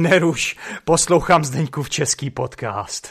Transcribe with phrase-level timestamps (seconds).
[0.00, 3.08] Neruš, poslouchám Zdeňkův český podcast.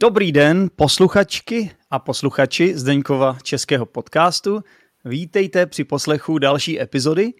[0.00, 4.60] Dobrý den, posluchačky a posluchači Zdeňkova českého podcastu.
[5.04, 7.32] Vítejte při poslechu další epizody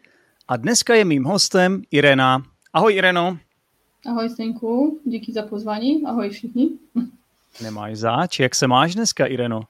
[0.48, 2.42] a dneska je mým hostem Irena.
[2.72, 3.38] Ahoj Ireno.
[4.06, 6.04] Ahoj Zdeňku, díky za pozvání.
[6.06, 6.70] Ahoj všichni.
[7.62, 9.62] Nemáš záč, jak se máš dneska Ireno?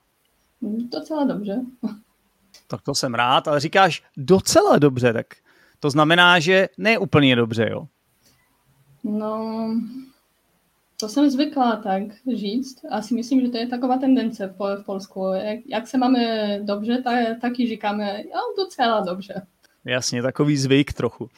[0.62, 1.60] Docela dobře.
[2.66, 5.26] Tak to jsem rád, ale říkáš docela dobře, tak
[5.80, 7.86] to znamená, že ne úplně dobře, jo?
[9.04, 9.70] No,
[11.00, 12.02] to jsem zvykla tak
[12.36, 12.80] říct.
[12.90, 15.24] Asi myslím, že to je taková tendence v, Polsku.
[15.32, 16.20] Jak, jak se máme
[16.62, 19.46] dobře, tak, taky říkáme, jo, docela dobře.
[19.84, 21.28] Jasně, takový zvyk trochu.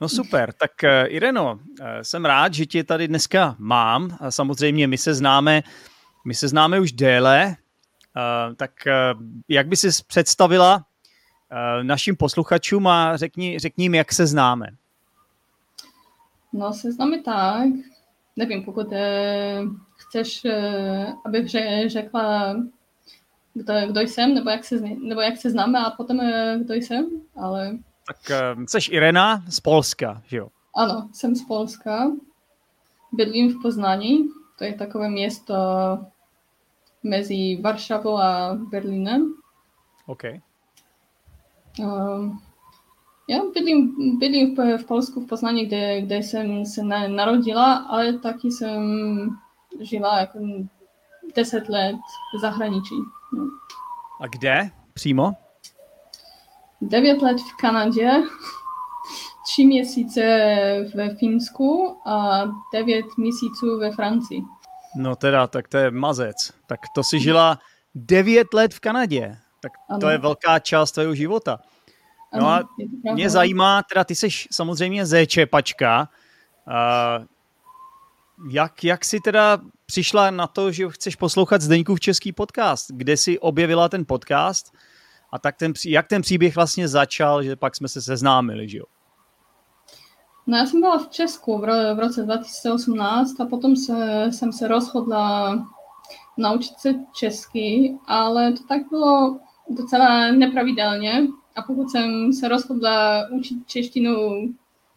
[0.00, 4.18] No super, tak uh, Ireno, uh, jsem rád, že tě tady dneska mám.
[4.28, 5.62] Samozřejmě my se známe,
[6.26, 7.56] my se známe už déle,
[8.56, 14.26] tak uh, jak by si představila uh, našim posluchačům a řekni, řekni jim, jak se
[14.26, 14.66] známe.
[16.52, 17.68] No, se známe tak,
[18.36, 19.60] nevím, pokud eh,
[19.96, 21.48] chceš, eh, abych
[21.86, 22.56] řekla,
[23.54, 27.06] kdo, kdo jsem, nebo jak, se, nebo jak se známe a potom eh, kdo jsem,
[27.36, 27.78] ale...
[28.06, 30.48] Tak jsi Irena z Polska, že jo?
[30.76, 32.12] Ano, jsem z Polska.
[33.12, 35.54] Bydlím v Poznání, to je takové město
[37.04, 39.34] mezi Varšavou a Berlínem.
[40.06, 40.22] OK.
[41.78, 42.36] Uh,
[43.28, 48.12] já bydlím, bydlím v, v Polsku, v Poznaní, kde, kde jsem se na, narodila, ale
[48.12, 48.80] taky jsem
[49.80, 50.38] žila jako
[51.36, 51.96] 10 let
[52.36, 52.94] v zahraničí.
[53.32, 53.44] No.
[54.20, 55.32] A kde přímo?
[56.80, 58.10] 9 let v Kanadě,
[59.46, 60.20] 3 měsíce
[60.94, 64.42] ve Finsku a 9 měsíců ve Francii.
[64.96, 66.52] No teda, tak to je mazec.
[66.66, 67.58] Tak to si žila
[67.94, 69.38] 9 let v Kanadě.
[69.60, 70.10] Tak to ano.
[70.10, 71.58] je velká část tvého života.
[72.40, 72.62] No a
[73.12, 76.08] mě zajímá, teda ty jsi samozřejmě ze Čepačka,
[76.66, 77.24] uh,
[78.50, 82.90] jak, jak jsi teda přišla na to, že chceš poslouchat Zdeňkův český podcast?
[82.90, 84.72] Kde jsi objevila ten podcast?
[85.32, 88.84] A tak ten, jak ten příběh vlastně začal, že pak jsme se seznámili, že jo?
[90.46, 95.54] No já jsem byla v Česku v, roce 2018 a potom se, jsem se rozhodla
[96.36, 99.40] naučit se česky, ale to tak bylo
[99.70, 104.14] docela nepravidelně, a pokud jsem se rozhodla učit češtinu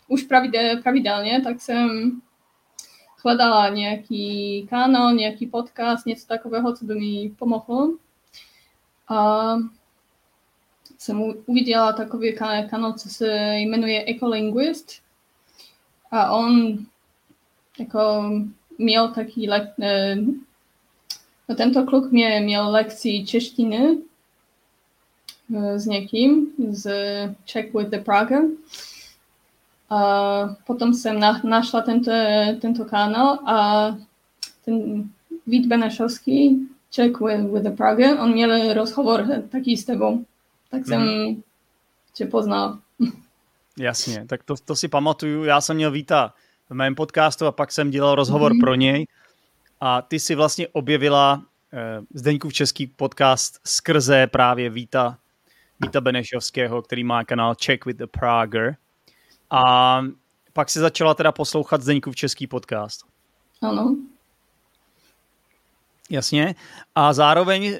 [0.07, 0.23] už
[0.83, 2.11] pravidelně, tak jsem
[3.23, 7.93] hledala nějaký kanál, nějaký podcast, něco takového, co by mi pomohlo.
[9.07, 9.55] A
[10.97, 12.35] jsem uviděla takový
[12.69, 15.06] kanál, co se jmenuje Ecolinguist.
[16.11, 16.77] A on
[17.79, 18.31] jako
[18.77, 19.73] měl taký lek,
[21.49, 23.97] no tento kluk mě měl lekci češtiny
[25.75, 26.91] s někým z
[27.51, 28.39] Check with the Praga.
[29.89, 29.99] A
[30.67, 32.11] potom jsem na, našla tento,
[32.61, 33.87] tento kanál a
[34.65, 35.09] ten
[35.47, 40.25] Vít Benešovský, Check with, with the Praga, on měl rozhovor taky s tebou.
[40.71, 41.41] Tak jsem hmm.
[42.13, 42.79] tě poznal.
[43.79, 45.43] Jasně, tak to, to si pamatuju.
[45.43, 46.33] Já jsem měl Víta
[46.69, 48.59] v mém podcastu a pak jsem dělal rozhovor mm-hmm.
[48.59, 49.07] pro něj.
[49.81, 51.41] A ty si vlastně objevila
[51.73, 55.17] eh, Zdeňkův český podcast skrze právě Víta
[55.79, 58.75] Víta Benešovského, který má kanál Check with the Prager.
[59.49, 60.01] A
[60.53, 63.05] pak si začala teda poslouchat Zdeňkův český podcast.
[63.61, 63.95] Ano.
[66.09, 66.55] Jasně.
[66.95, 67.79] A zároveň e,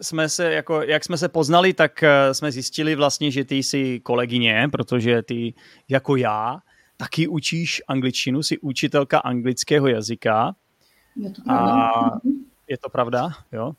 [0.00, 4.00] jsme se, jako, jak jsme se poznali, tak e, jsme zjistili vlastně, že ty jsi
[4.00, 5.54] kolegyně, protože ty
[5.88, 6.58] jako já
[6.96, 10.54] taky učíš angličtinu, jsi učitelka anglického jazyka.
[11.16, 11.72] Je to pravda.
[11.72, 12.20] A
[12.68, 13.72] je to pravda, jo?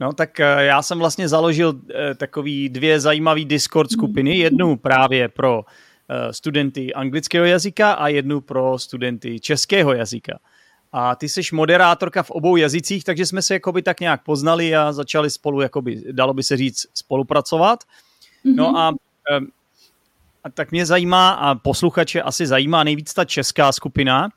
[0.00, 4.38] No tak eh, já jsem vlastně založil eh, takový dvě zajímavé Discord skupiny.
[4.38, 5.64] Jednu právě pro
[6.08, 10.38] eh, studenty anglického jazyka a jednu pro studenty českého jazyka.
[10.96, 14.92] A ty jsi moderátorka v obou jazycích, takže jsme se jakoby tak nějak poznali a
[14.92, 17.84] začali spolu, jakoby, dalo by se říct, spolupracovat.
[18.44, 18.54] Mm-hmm.
[18.54, 18.94] No a,
[20.44, 24.28] a tak mě zajímá, a posluchače asi zajímá nejvíc ta česká skupina,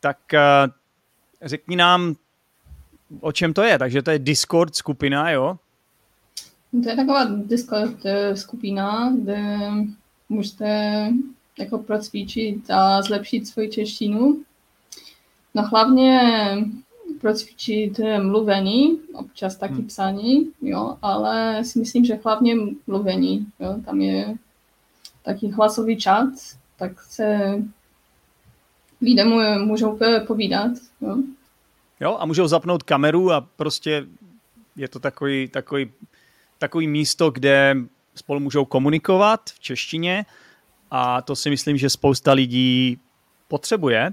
[0.00, 0.18] tak
[1.42, 2.14] řekni nám,
[3.20, 3.78] o čem to je?
[3.78, 5.58] Takže to je Discord skupina, jo?
[6.82, 9.58] To je taková Discord eh, skupina, kde
[10.28, 11.10] můžete
[11.58, 14.44] jako procvičit a zlepšit svoji češtinu.
[15.54, 16.20] No hlavně
[17.20, 19.86] procvičit mluvení, občas taky hmm.
[19.86, 22.54] psaní, jo, ale si myslím, že hlavně
[22.86, 24.34] mluvení, jo, tam je
[25.22, 26.28] taky hlasový čat,
[26.76, 27.58] tak se
[29.00, 29.24] lidé
[29.58, 30.70] můžou povídat,
[31.00, 31.16] jo.
[32.00, 34.06] Jo, a můžou zapnout kameru a prostě
[34.76, 35.92] je to takový, takový,
[36.58, 37.76] takový místo, kde
[38.14, 40.26] spolu můžou komunikovat v češtině
[40.90, 42.98] a to si myslím, že spousta lidí
[43.48, 44.10] potřebuje.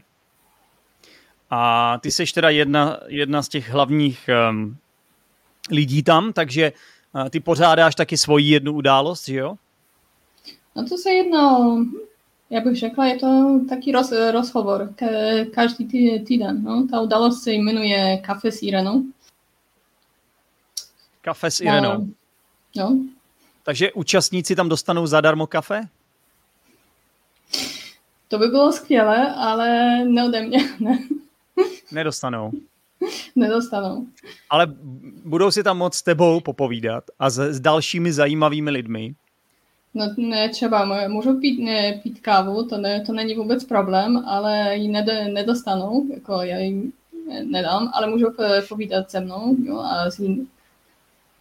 [1.51, 4.77] A ty jsi teda jedna, jedna z těch hlavních um,
[5.71, 6.71] lidí tam, takže
[7.15, 9.55] uh, ty pořádáš taky svoji jednu událost, že jo?
[10.75, 11.77] No to se jedno,
[12.49, 16.63] já bych řekla, je to taký roz, rozhovor ke, každý tý, týden.
[16.63, 16.87] No?
[16.91, 19.03] Ta událost se jmenuje Kafe s Irenou.
[21.21, 21.97] Kafe s Irenou.
[22.75, 22.89] No.
[22.89, 22.99] no.
[23.63, 25.81] Takže účastníci tam dostanou zadarmo kafe?
[28.27, 30.99] To by bylo skvělé, ale ne ode mě, ne.
[31.91, 32.51] Nedostanou.
[33.35, 34.07] Nedostanou.
[34.49, 34.67] Ale
[35.25, 39.15] budou si tam moc s tebou popovídat a s, s dalšími zajímavými lidmi.
[39.93, 44.75] No ne, třeba můžou pít, ne, pít kávu, to, ne, to není vůbec problém, ale
[44.75, 44.87] ji
[45.33, 46.93] nedostanou, jako já jim
[47.43, 48.27] nedám, ale můžou
[48.69, 50.47] povídat se mnou jo, a, s jin,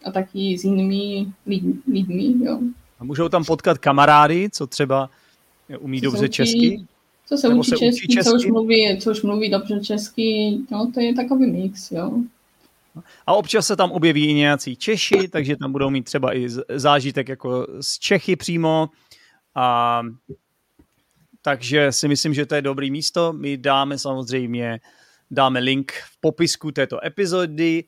[0.05, 2.45] a taky s jinými lid, lidmi.
[2.45, 2.59] Jo.
[2.99, 5.09] A můžou tam potkat kamarády, co třeba
[5.79, 6.85] umí co dobře česky?
[7.31, 10.57] Co se, učí, se česky, učí česky, co už mluví, co už mluví dobře česky,
[10.71, 12.11] no to je takový mix, jo.
[13.27, 17.29] A občas se tam objeví i nějací Češi, takže tam budou mít třeba i zážitek
[17.29, 18.89] jako z Čechy přímo.
[19.55, 20.01] A
[21.41, 23.33] takže si myslím, že to je dobrý místo.
[23.33, 24.79] My dáme samozřejmě
[25.31, 27.83] dáme link v popisku této epizody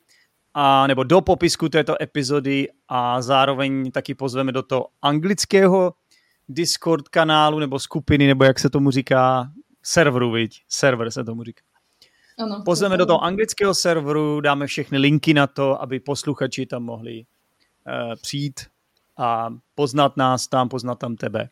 [0.53, 5.93] a, nebo do popisku této epizody a zároveň taky pozveme do toho anglického
[6.49, 9.51] Discord kanálu nebo skupiny, nebo jak se tomu říká,
[9.83, 10.63] serveru, viď?
[10.69, 11.63] Server se tomu říká.
[12.39, 17.25] Ano, Pozveme do toho anglického serveru, dáme všechny linky na to, aby posluchači tam mohli
[17.87, 18.59] uh, přijít
[19.17, 21.49] a poznat nás tam, poznat tam tebe.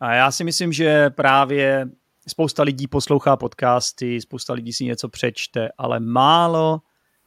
[0.00, 1.90] A já si myslím, že právě
[2.28, 6.80] spousta lidí poslouchá podcasty, spousta lidí si něco přečte, ale málo,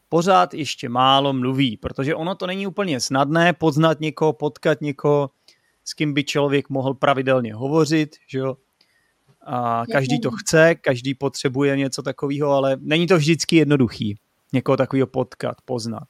[0.09, 5.29] pořád ještě málo mluví, protože ono to není úplně snadné poznat někoho, potkat někoho,
[5.83, 8.57] s kým by člověk mohl pravidelně hovořit, že jo?
[9.45, 14.17] A každý to chce, každý potřebuje něco takového, ale není to vždycky jednoduchý
[14.53, 16.07] někoho takového potkat, poznat.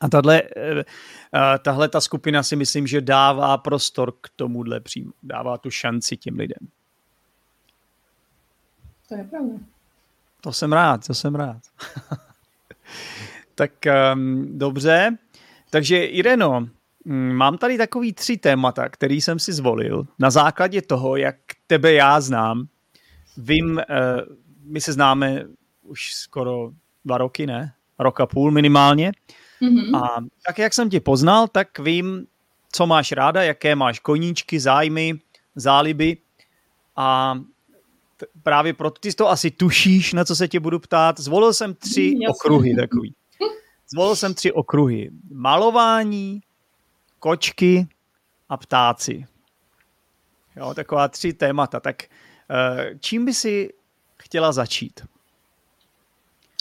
[0.00, 0.84] A tahle, eh,
[1.62, 6.36] tahle ta skupina si myslím, že dává prostor k tomuhle přímo, dává tu šanci těm
[6.36, 6.68] lidem.
[9.08, 9.54] To je pravda.
[10.40, 11.62] To jsem rád, to jsem rád.
[13.54, 13.72] tak
[14.14, 15.18] um, dobře,
[15.70, 16.68] takže Ireno,
[17.04, 21.36] mám tady takový tři témata, který jsem si zvolil na základě toho, jak
[21.66, 22.66] tebe já znám.
[23.36, 23.84] Vím, eh,
[24.64, 25.44] my se známe
[25.82, 26.70] už skoro
[27.04, 27.72] dva roky, ne?
[27.98, 29.12] Rok a půl minimálně.
[29.62, 29.96] Mm-hmm.
[29.98, 32.26] A tak, jak jsem tě poznal, tak vím,
[32.72, 35.14] co máš ráda, jaké máš koníčky, zájmy,
[35.56, 36.16] záliby
[36.96, 37.38] a
[38.16, 41.20] t- právě proto ty to asi tušíš, na co se tě budu ptát.
[41.20, 42.28] Zvolil jsem tři Jasně.
[42.28, 43.14] okruhy takový.
[43.92, 45.10] Zvolil jsem tři okruhy.
[45.32, 46.40] Malování,
[47.24, 47.88] kočky
[48.48, 49.26] a ptáci.
[50.56, 51.80] Jo, taková tři témata.
[51.80, 53.72] Tak eh, čím by si
[54.16, 55.00] chtěla začít?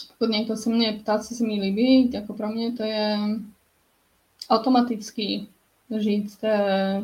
[0.08, 3.18] Pokud někdo se mě ptáci se mi líbí, jako pro mě to je
[4.50, 5.48] automaticky
[6.00, 7.02] říct, eh,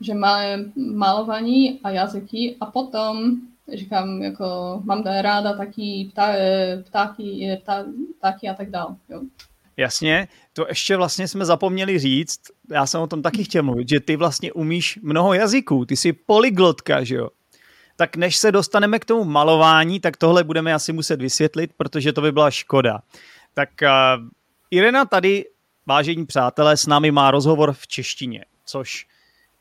[0.00, 0.38] že má
[0.76, 3.36] malování a jazyky a potom
[3.74, 6.32] říkám, jako mám ráda taky ptá,
[6.84, 7.84] ptáky, ptá,
[8.18, 8.96] ptáky a tak dále.
[9.76, 12.40] Jasně, to ještě vlastně jsme zapomněli říct,
[12.70, 16.12] já jsem o tom taky chtěl mluvit, že ty vlastně umíš mnoho jazyků, ty jsi
[16.12, 17.28] polyglotka, že jo?
[17.96, 22.20] Tak než se dostaneme k tomu malování, tak tohle budeme asi muset vysvětlit, protože to
[22.20, 23.00] by byla škoda.
[23.54, 23.88] Tak uh,
[24.70, 25.44] Irena tady,
[25.86, 29.06] vážení přátelé, s námi má rozhovor v češtině, což,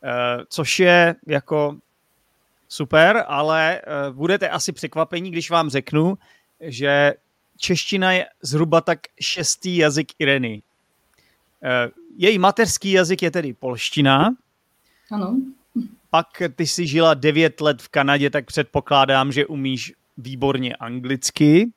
[0.04, 1.76] uh, což je jako
[2.70, 6.18] super, ale uh, budete asi překvapení, když vám řeknu,
[6.60, 7.14] že
[7.64, 10.62] čeština je zhruba tak šestý jazyk Ireny.
[11.64, 14.36] Eh, její mateřský jazyk je tedy polština.
[15.12, 15.36] Ano.
[16.10, 21.72] Pak ty jsi žila devět let v Kanadě, tak předpokládám, že umíš výborně anglicky.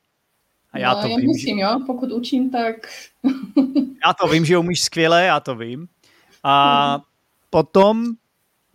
[0.71, 1.61] A já no, to já vím, myslím, že...
[1.61, 2.75] jo, pokud učím, tak...
[4.05, 5.87] já to vím, že umíš skvěle, já to vím.
[6.43, 7.03] A mhm.
[7.49, 8.05] potom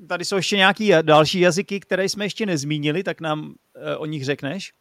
[0.09, 3.55] tady jsou ještě nějaký další jazyky, které jsme ještě nezmínili, tak nám uh,
[3.99, 4.73] o nich řekneš?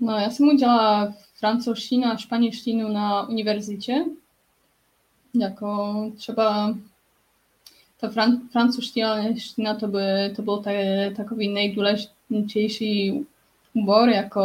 [0.00, 4.04] No, já jsem udělala francouzštinu a španělštinu na univerzitě.
[5.34, 6.74] Jako třeba
[8.00, 10.74] ta fran, francouzština to, by, to byl tak,
[11.16, 13.26] takový nejdůležitější
[13.72, 14.40] úbor, jako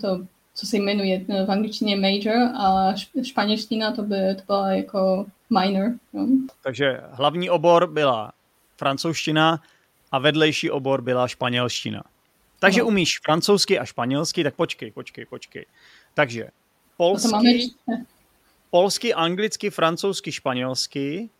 [0.00, 5.92] to, co se jmenuje v angličtině major a španělština to, by, to byla jako minor.
[6.12, 6.28] No.
[6.62, 8.32] Takže hlavní obor byla
[8.76, 9.62] francouzština
[10.12, 12.02] a vedlejší obor byla španělština.
[12.60, 12.86] Takže no.
[12.86, 15.64] umíš francouzsky a španělsky, tak počkej, počkej, počkej.
[16.14, 16.48] Takže
[16.96, 17.72] polsky,
[18.70, 21.30] polsky, anglicky, francouzsky, španělsky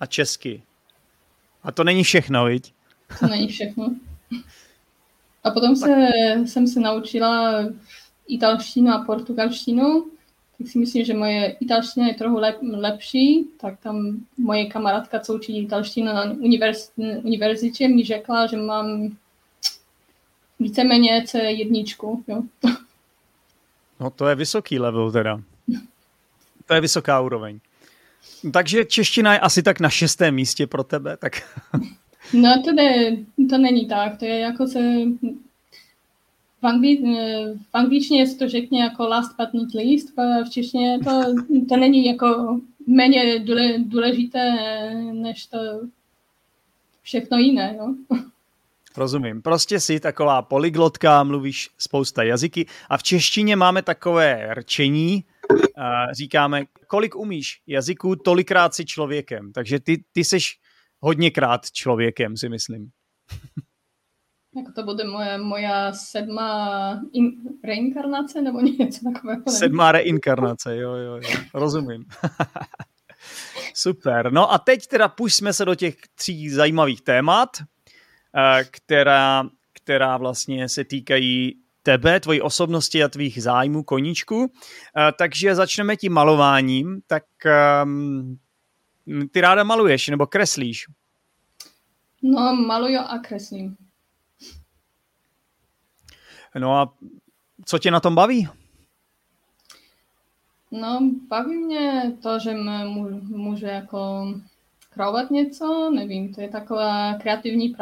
[0.00, 0.62] a česky.
[1.62, 2.72] A to není všechno, viď?
[3.20, 3.94] To není všechno.
[5.44, 6.08] A potom se,
[6.46, 7.64] jsem se naučila
[8.28, 10.06] italštinu a portugalštinu,
[10.58, 15.34] tak si myslím, že moje italština je trochu lep, lepší, tak tam moje kamarádka, co
[15.34, 16.36] učí italštinu na
[17.22, 19.16] univerzitě, mi řekla, že mám
[20.62, 22.22] víceméně C1.
[22.28, 22.42] Jo.
[24.00, 25.40] No to je vysoký level teda.
[26.66, 27.60] To je vysoká úroveň.
[28.52, 31.32] Takže čeština je asi tak na šestém místě pro tebe, tak...
[32.32, 33.16] No to, ne,
[33.50, 34.80] to není tak, to je jako se...
[36.62, 36.96] V, angli,
[37.56, 40.08] v angličtině se to řekne jako last but not least,
[40.46, 41.22] v češtině to,
[41.68, 43.44] to není jako méně
[43.78, 44.54] důležité
[45.12, 45.58] než to
[47.02, 47.76] všechno jiné.
[47.78, 47.94] Jo?
[48.96, 49.42] Rozumím.
[49.42, 55.24] Prostě jsi taková polyglotka, mluvíš spousta jazyky a v češtině máme takové rčení,
[56.12, 59.52] říkáme, kolik umíš jazyků, tolikrát si člověkem.
[59.52, 60.58] Takže ty, ty seš
[61.00, 62.90] hodněkrát člověkem, si myslím.
[64.56, 67.30] Jako to bude moje, moja sedmá in,
[67.64, 69.42] reinkarnace nebo něco takového?
[69.48, 71.38] Sedmá reinkarnace, jo, jo, jo.
[71.54, 72.04] Rozumím.
[73.74, 74.32] Super.
[74.32, 77.48] No a teď teda pušťme se do těch tří zajímavých témat,
[78.70, 84.52] která, která vlastně se týkají tebe, tvojí osobnosti a tvých zájmů koníčku.
[84.96, 87.02] Eh, takže začneme tím malováním.
[87.06, 87.24] Tak
[87.84, 88.38] um,
[89.32, 90.86] ty ráda maluješ nebo kreslíš?
[92.22, 93.76] No, maluju a kreslím.
[96.58, 96.94] No a
[97.64, 98.48] co tě na tom baví?
[100.70, 104.26] No, baví mě to, že můžu, můžu jako
[104.94, 107.74] kreovat něco, nevím, to je taková kreativní,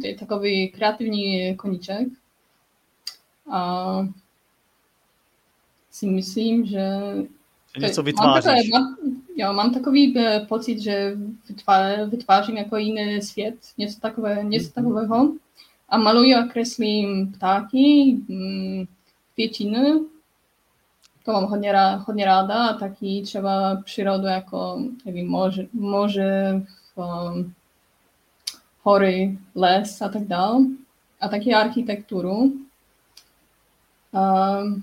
[0.00, 2.08] to je takový kreativní koníček.
[3.50, 4.08] A
[5.90, 6.88] si myslím, že...
[7.78, 8.44] Něco vytváříš.
[8.44, 8.96] Mám takové, mám,
[9.36, 11.16] jo, mám takový eh, pocit, že
[11.48, 14.72] vytvá, vytvářím jako jiný svět, něco, takové, něco mhm.
[14.74, 15.32] takového.
[15.88, 18.84] A maluji a kreslím ptáky, mm,
[19.34, 20.00] květiny,
[21.24, 27.54] to mám hodně, ráda, hodně ráda a taky třeba přírodu jako, nevím, moře, moře um,
[28.82, 30.60] hory, les a tak dále.
[31.20, 32.52] A taky architekturu.
[34.12, 34.82] Um,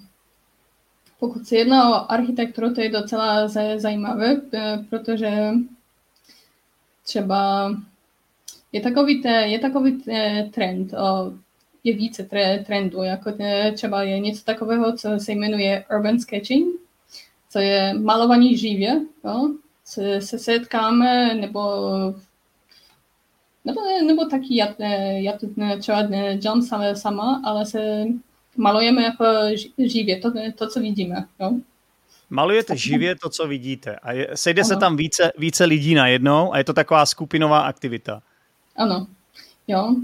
[1.19, 5.51] pokud se jedná o architekturu, to je docela zajímavé, eh, protože
[7.03, 7.71] třeba
[8.71, 11.33] je takový, te, je takový te, trend, o,
[11.87, 16.75] je více tre, trendů, jako te, třeba je něco takového, co se jmenuje urban sketching,
[17.49, 19.49] co je malovaní živě, jo?
[19.85, 21.61] Se, se setkáme, nebo
[23.65, 24.75] nebo, nebo taky já,
[25.11, 25.47] já to
[25.79, 26.01] třeba
[26.35, 28.05] dělám sama, sama, ale se
[28.57, 29.25] malujeme jako
[29.77, 31.25] živě, to, to co vidíme.
[31.39, 31.51] Jo?
[32.29, 33.95] Malujete živě to, co vidíte.
[33.95, 34.67] A je, sejde ano.
[34.67, 38.21] se tam více, více lidí najednou a je to taková skupinová aktivita.
[38.75, 39.07] Ano,
[39.67, 39.95] jo.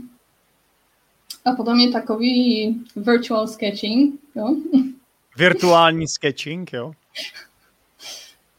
[1.46, 4.56] A potom je takový virtual sketching, jo.
[5.38, 6.94] Virtuální sketching, jo.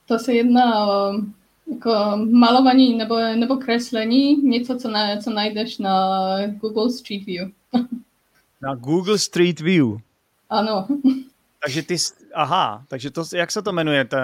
[0.06, 1.12] To se jedná o
[1.70, 1.94] jako
[2.30, 7.50] malování nebo, nebo kreslení, něco, co, na, co najdeš na Google Street View.
[8.62, 9.86] Na Google Street View.
[10.50, 10.86] Ano.
[11.64, 11.96] Takže ty,
[12.34, 14.04] aha, takže to, jak se to jmenuje?
[14.04, 14.16] To,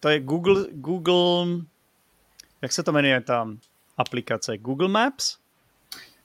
[0.00, 1.46] to je Google, Google,
[2.62, 3.48] jak se to jmenuje ta
[3.98, 4.58] aplikace?
[4.58, 5.38] Google Maps?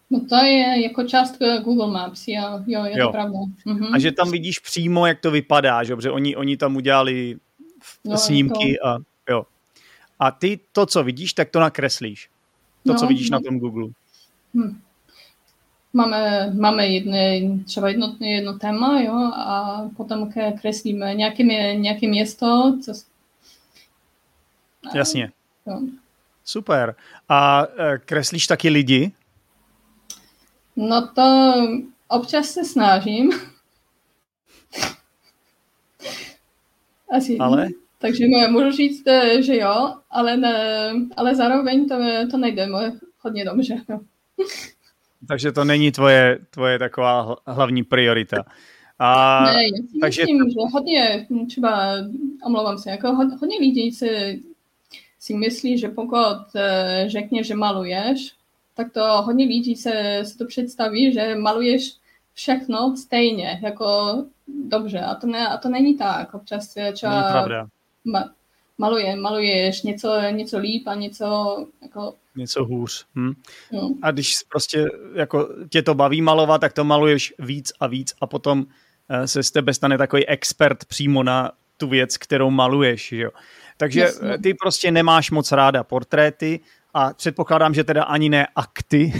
[0.10, 3.06] No to je jako část Google Maps, jo, jo je jo.
[3.06, 3.40] to pravda.
[3.66, 3.94] Mhm.
[3.94, 5.96] A že tam vidíš přímo, jak to vypadá, že?
[5.96, 7.36] Protože oni, oni tam udělali
[8.06, 8.88] no, snímky to...
[8.88, 8.98] a
[9.30, 9.46] jo.
[10.20, 12.30] A ty to, co vidíš, tak to nakreslíš.
[12.86, 13.36] To, no, co vidíš no.
[13.38, 13.88] na tom Google.
[14.54, 14.80] Hm.
[15.94, 22.78] Máme, máme jedné, třeba jedno, jedno téma, jo, a potom kreslíme nějaké, nějaké město.
[22.84, 22.94] Co...
[24.94, 25.32] Jasně.
[25.68, 25.82] Jo.
[26.46, 26.96] Super.
[27.30, 29.12] A e, kreslíš taky lidi?
[30.80, 31.54] No to
[32.08, 33.32] občas se snažím.
[37.12, 37.38] Asi.
[37.38, 37.68] Ale?
[37.98, 41.96] Takže můžu říct, e, že jo, ale, ne, ale zároveň to,
[42.32, 42.68] to nejde
[43.20, 43.82] hodně dobře.
[43.90, 44.00] Jo.
[45.28, 48.44] Takže to není tvoje, tvoje taková hlavní priorita.
[49.00, 50.22] A, ne, já si takže...
[50.22, 51.94] myslím, že hodně, třeba,
[52.46, 54.44] omlouvám se, jako hodně lidí si,
[55.20, 58.39] si myslí, že pokud eh, řekne, že maluješ,
[58.80, 61.96] tak to hodně lidí se, se to představí, že maluješ
[62.34, 64.18] všechno stejně, jako
[64.48, 66.34] dobře, a to, ne, a to není tak.
[66.34, 67.58] Občas třeba
[68.06, 68.32] ma,
[68.78, 73.06] maluje, maluješ něco, něco líp a něco jako něco hůř.
[73.16, 73.34] Hm?
[74.02, 78.28] A když prostě jako tě to baví malovat, tak to maluješ víc a víc a
[78.28, 78.66] potom
[79.10, 83.08] eh, se z tebe stane takový expert přímo na tu věc, kterou maluješ.
[83.08, 83.32] Že jo?
[83.78, 84.38] Takže Jasně.
[84.38, 86.60] ty prostě nemáš moc ráda portréty
[86.94, 89.14] a předpokládám, že teda ani ne akty.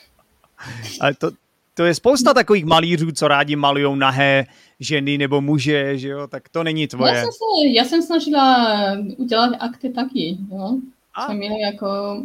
[1.00, 1.30] Ale to,
[1.74, 4.46] to je spousta takových malířů, co rádi malujou nahé
[4.80, 7.14] ženy nebo muže, že jo, tak to není tvoje.
[7.14, 8.76] Já jsem, se, já jsem snažila
[9.16, 10.78] udělat akty taky, jo.
[11.14, 11.26] A?
[11.26, 12.22] Jsem jako...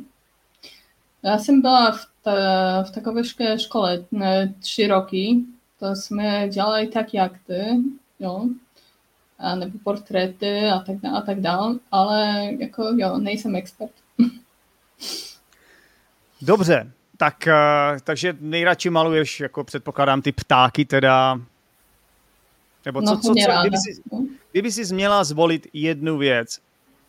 [1.24, 2.32] Já jsem byla v, ta,
[2.84, 3.22] v takové
[3.58, 5.38] škole ne, tři roky,
[5.80, 7.64] to jsme dělali taky akty,
[8.20, 8.46] jo,
[9.40, 13.92] a nebo portréty a tak, a tak dále, ale jako jo, nejsem expert.
[16.42, 21.42] Dobře, tak, uh, takže nejradši maluješ, jako předpokládám, ty ptáky teda,
[22.86, 24.02] nebo co, no, co, co kdyby, jsi,
[24.52, 26.60] kdyby jsi měla zvolit jednu věc,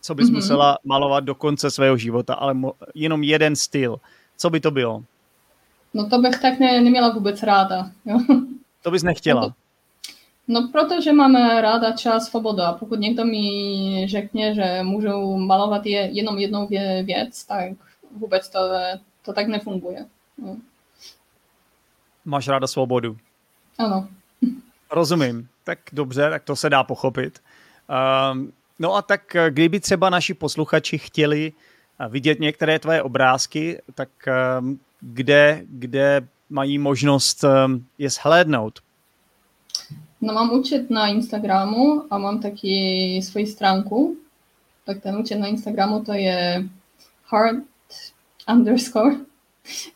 [0.01, 0.35] co bys mm-hmm.
[0.35, 4.01] musela malovat do konce svého života, ale mo, jenom jeden styl,
[4.37, 5.05] co by to bylo?
[5.95, 7.91] No to bych tak ne, neměla vůbec ráda.
[8.05, 8.19] Jo?
[8.83, 9.41] To bys nechtěla?
[9.41, 9.55] No,
[10.53, 16.01] no protože máme ráda čas svobodu a pokud někdo mi řekne, že můžu malovat je,
[16.01, 16.67] jenom jednou
[17.05, 17.73] věc, tak
[18.17, 18.59] vůbec to
[19.23, 20.07] to tak nefunguje.
[20.39, 20.57] No.
[22.25, 23.17] Máš ráda svobodu.
[23.79, 24.09] Ano.
[24.91, 25.49] Rozumím.
[25.65, 27.39] Tak dobře, tak to se dá pochopit.
[28.33, 34.09] Um, no a tak kdyby třeba naši posluchači chtěli eh, vidět některé tvoje obrázky, tak
[34.61, 38.81] um, kde, kde mají možnost um, je shlédnout?
[40.23, 44.17] No mám účet na Instagramu a mám taky svoji stránku.
[44.87, 46.69] Tak ten účet na Instagramu to je
[47.25, 47.57] hard
[48.49, 49.17] underscore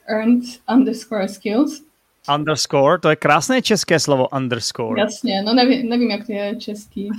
[0.09, 1.83] earned underscore skills.
[2.35, 5.01] Underscore, to je krásné české slovo underscore.
[5.01, 7.11] Jasně, no nevím, nevím jak to je český.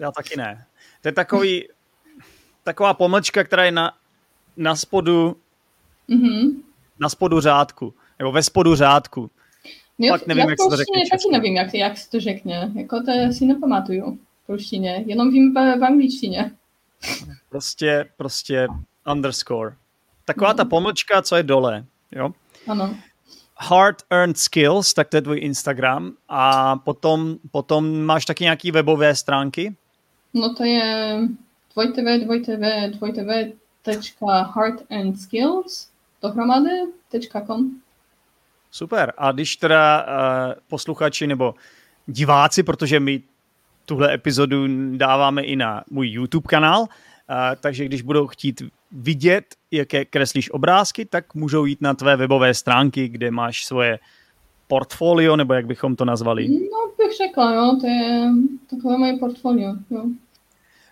[0.00, 0.66] Já taky ne.
[1.02, 1.68] To je takový,
[2.64, 3.92] taková pomlčka, která je na,
[4.56, 5.36] na spodu
[6.08, 6.62] mm-hmm.
[7.00, 9.30] na spodu řádku, nebo ve spodu řádku.
[9.98, 12.72] Jo, Fakt nevím, jak se to řekne taky nevím, jak, jak se to řekne.
[12.74, 16.50] Jako to si nepamatuju v ruštině, jenom vím v, v angličtině.
[17.48, 18.68] Prostě, prostě
[19.12, 19.74] underscore.
[20.24, 21.84] Taková ta pomlčka, co je dole.
[22.12, 22.30] Jo?
[22.68, 22.96] Ano.
[23.56, 26.12] Hard Earned Skills, tak to je tvůj Instagram.
[26.28, 29.76] A potom, potom máš taky nějaké webové stránky?
[30.34, 31.18] No to je
[31.74, 32.50] dvojtv, dvojtv,
[32.90, 33.20] dvojtv,
[34.26, 35.88] hardandskills
[36.22, 37.80] dohromady.com
[38.74, 39.12] Super.
[39.18, 41.54] A když teda uh, posluchači nebo
[42.06, 43.22] diváci, protože my
[43.84, 46.86] tuhle epizodu dáváme i na můj YouTube kanál, uh,
[47.60, 53.08] takže když budou chtít vidět, jaké kreslíš obrázky, tak můžou jít na tvé webové stránky,
[53.08, 53.98] kde máš svoje
[54.68, 56.48] portfolio, nebo jak bychom to nazvali?
[56.48, 58.30] No, bych řekla, jo, to je
[58.70, 60.04] takové moje portfolio, jo.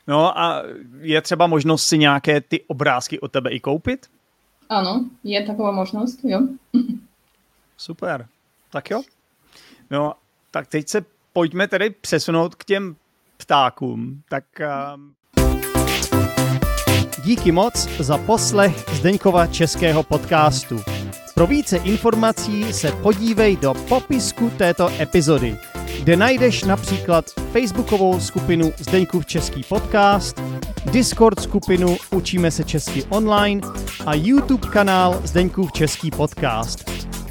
[0.07, 0.63] No a
[1.01, 4.07] je třeba možnost si nějaké ty obrázky od tebe i koupit?
[4.69, 6.41] Ano, je taková možnost, jo.
[7.83, 8.27] Super,
[8.71, 9.03] tak jo.
[9.91, 10.15] No,
[10.51, 12.97] tak teď se pojďme tedy přesunout k těm
[13.37, 14.23] ptákům.
[14.29, 14.45] Tak
[14.95, 15.15] um,
[17.25, 20.81] Díky moc za poslech Zdeňkova českého podcastu.
[21.35, 25.57] Pro více informací se podívej do popisku této epizody,
[26.03, 30.43] kde najdeš například facebookovou skupinu Zdeňkův český podcast,
[30.85, 33.61] Discord skupinu Učíme se česky online
[34.07, 36.92] a YouTube kanál Zdeňkův český podcast.